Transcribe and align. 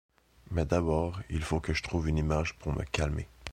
Mais 0.49 0.65
d’abord, 0.65 1.21
il 1.29 1.43
faut 1.43 1.59
que 1.59 1.75
je 1.75 1.83
trouve 1.83 2.07
une 2.09 2.17
image 2.17 2.55
pour 2.55 2.73
me 2.73 2.83
calmer. 2.85 3.27